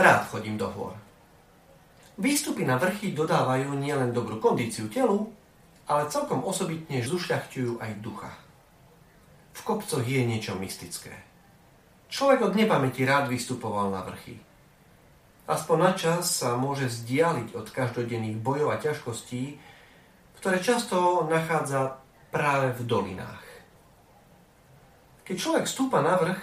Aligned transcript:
Rád 0.00 0.32
chodím 0.32 0.56
do 0.56 0.64
hôr. 0.72 0.96
Výstupy 2.16 2.64
na 2.64 2.80
vrchy 2.80 3.12
dodávajú 3.12 3.76
nielen 3.76 4.16
dobrú 4.16 4.40
kondíciu 4.40 4.88
telu, 4.88 5.28
ale 5.84 6.08
celkom 6.08 6.40
osobitne 6.40 7.04
zušľachťujú 7.04 7.84
aj 7.84 8.00
ducha. 8.00 8.32
V 9.52 9.60
kopcoch 9.60 10.00
je 10.00 10.24
niečo 10.24 10.56
mystické. 10.56 11.12
Človek 12.08 12.48
od 12.48 12.56
nepamäti 12.56 13.04
rád 13.04 13.28
vystupoval 13.28 13.92
na 13.92 14.00
vrchy. 14.00 14.40
Aspoň 15.44 15.76
na 15.76 15.92
čas 15.92 16.32
sa 16.32 16.56
môže 16.56 16.88
vzdialiť 16.88 17.52
od 17.52 17.68
každodenných 17.68 18.40
bojov 18.40 18.72
a 18.72 18.80
ťažkostí, 18.80 19.60
ktoré 20.40 20.64
často 20.64 21.28
nachádza 21.28 22.00
práve 22.32 22.72
v 22.72 22.88
dolinách. 22.88 23.44
Keď 25.28 25.36
človek 25.36 25.66
stúpa 25.68 26.00
na 26.00 26.16
vrch, 26.16 26.40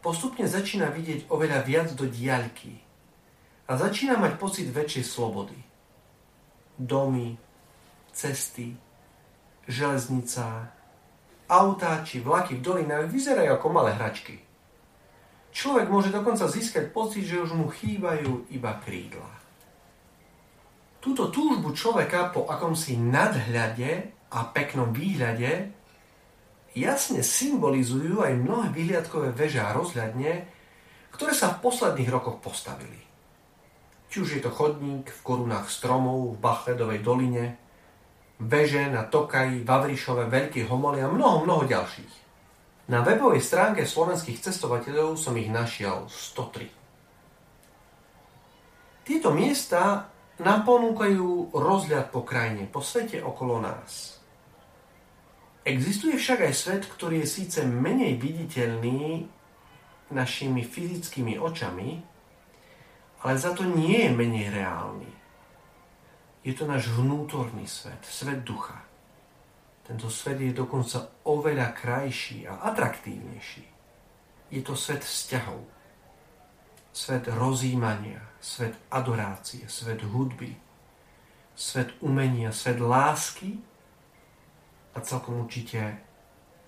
postupne 0.00 0.46
začína 0.46 0.90
vidieť 0.94 1.30
oveľa 1.30 1.58
viac 1.66 1.88
do 1.94 2.06
diaľky 2.06 2.78
a 3.68 3.76
začína 3.76 4.16
mať 4.16 4.40
pocit 4.40 4.66
väčšej 4.70 5.04
slobody. 5.04 5.58
Domy, 6.78 7.34
cesty, 8.14 8.72
železnica, 9.66 10.72
autá 11.50 12.00
či 12.06 12.22
vlaky 12.22 12.58
v 12.58 12.64
dolinách 12.64 13.10
vyzerajú 13.10 13.50
ako 13.58 13.66
malé 13.68 13.92
hračky. 13.98 14.40
Človek 15.52 15.90
môže 15.90 16.14
dokonca 16.14 16.46
získať 16.46 16.92
pocit, 16.94 17.26
že 17.26 17.40
už 17.40 17.56
mu 17.56 17.66
chýbajú 17.72 18.52
iba 18.52 18.78
krídla. 18.84 19.32
Túto 20.98 21.32
túžbu 21.32 21.72
človeka 21.72 22.30
po 22.34 22.46
akomsi 22.46 22.98
nadhľade 22.98 24.12
a 24.28 24.38
peknom 24.52 24.92
výhľade 24.92 25.72
jasne 26.78 27.26
symbolizujú 27.26 28.22
aj 28.22 28.38
mnohé 28.38 28.70
vyhliadkové 28.70 29.34
veže 29.34 29.58
a 29.58 29.74
rozhľadne, 29.74 30.32
ktoré 31.10 31.32
sa 31.34 31.56
v 31.56 31.62
posledných 31.66 32.10
rokoch 32.12 32.38
postavili. 32.38 33.00
Či 34.08 34.16
už 34.24 34.28
je 34.38 34.42
to 34.46 34.54
chodník 34.54 35.10
v 35.10 35.20
korunách 35.26 35.68
stromov 35.68 36.32
v 36.32 36.40
Bachledovej 36.40 37.02
doline, 37.04 37.58
veže 38.38 38.86
na 38.88 39.04
Tokaji, 39.04 39.66
Vavrišove, 39.66 40.30
Veľký 40.30 40.64
Homoli 40.70 41.02
a 41.02 41.10
mnoho, 41.10 41.44
mnoho 41.44 41.66
ďalších. 41.66 42.14
Na 42.88 43.04
webovej 43.04 43.44
stránke 43.44 43.84
slovenských 43.84 44.40
cestovateľov 44.40 45.20
som 45.20 45.36
ich 45.36 45.52
našiel 45.52 46.08
103. 46.08 46.72
Tieto 49.04 49.28
miesta 49.32 50.08
nám 50.40 50.64
ponúkajú 50.64 51.52
rozhľad 51.52 52.08
po 52.08 52.22
krajine, 52.24 52.64
po 52.70 52.80
svete 52.80 53.20
okolo 53.20 53.60
nás. 53.60 54.17
Existuje 55.68 56.16
však 56.16 56.48
aj 56.48 56.54
svet, 56.56 56.82
ktorý 56.88 57.20
je 57.20 57.28
síce 57.28 57.60
menej 57.60 58.16
viditeľný 58.16 59.28
našimi 60.08 60.64
fyzickými 60.64 61.36
očami, 61.36 62.00
ale 63.20 63.34
za 63.36 63.52
to 63.52 63.68
nie 63.68 64.08
je 64.08 64.16
menej 64.16 64.48
reálny. 64.48 65.12
Je 66.40 66.56
to 66.56 66.64
náš 66.64 66.88
vnútorný 66.88 67.68
svet, 67.68 68.00
svet 68.00 68.40
ducha. 68.48 68.80
Tento 69.84 70.08
svet 70.08 70.40
je 70.40 70.56
dokonca 70.56 71.04
oveľa 71.28 71.76
krajší 71.76 72.48
a 72.48 72.64
atraktívnejší. 72.72 73.64
Je 74.48 74.64
to 74.64 74.72
svet 74.72 75.04
vzťahov, 75.04 75.60
svet 76.96 77.28
rozímania, 77.28 78.24
svet 78.40 78.72
adorácie, 78.88 79.68
svet 79.68 80.00
hudby, 80.00 80.56
svet 81.52 81.92
umenia, 82.00 82.56
svet 82.56 82.80
lásky 82.80 83.67
a 84.98 85.06
celkom 85.06 85.46
určite 85.46 85.78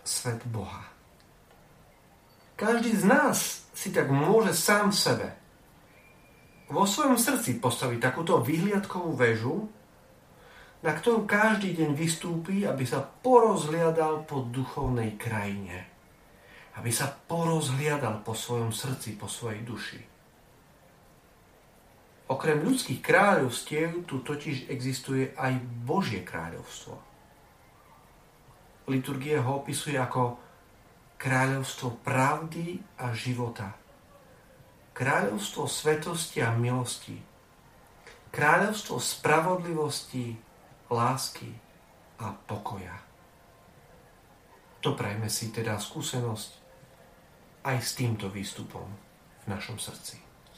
svet 0.06 0.46
Boha. 0.46 0.86
Každý 2.54 2.94
z 2.94 3.04
nás 3.10 3.66
si 3.74 3.90
tak 3.90 4.06
môže 4.06 4.54
sám 4.54 4.94
sebe 4.94 5.34
vo 6.70 6.86
svojom 6.86 7.18
srdci 7.18 7.58
postaviť 7.58 7.98
takúto 7.98 8.38
vyhliadkovú 8.38 9.18
väžu, 9.18 9.66
na 10.86 10.94
ktorú 10.94 11.26
každý 11.26 11.74
deň 11.74 11.90
vystúpi, 11.98 12.62
aby 12.62 12.86
sa 12.86 13.02
porozhliadal 13.02 14.22
po 14.22 14.46
duchovnej 14.46 15.18
krajine. 15.18 15.90
Aby 16.78 16.94
sa 16.94 17.10
porozhliadal 17.10 18.22
po 18.22 18.38
svojom 18.38 18.70
srdci, 18.70 19.18
po 19.18 19.26
svojej 19.26 19.66
duši. 19.66 20.00
Okrem 22.30 22.62
ľudských 22.62 23.02
kráľovstiev 23.02 24.06
tu 24.06 24.22
totiž 24.22 24.70
existuje 24.70 25.34
aj 25.34 25.58
Božie 25.82 26.22
kráľovstvo 26.22 27.09
liturgie 28.90 29.38
ho 29.38 29.62
opisuje 29.62 29.94
ako 29.94 30.36
kráľovstvo 31.14 32.02
pravdy 32.02 32.82
a 32.98 33.14
života. 33.14 33.76
Kráľovstvo 34.92 35.70
svetosti 35.70 36.42
a 36.42 36.50
milosti. 36.50 37.16
Kráľovstvo 38.34 38.98
spravodlivosti, 38.98 40.34
lásky 40.90 41.50
a 42.18 42.34
pokoja. 42.34 42.98
Doprajme 44.80 45.28
si 45.28 45.52
teda 45.52 45.76
skúsenosť 45.76 46.50
aj 47.68 47.76
s 47.78 47.90
týmto 47.96 48.32
výstupom 48.32 48.88
v 49.40 49.44
našom 49.44 49.76
srdci. 49.76 50.29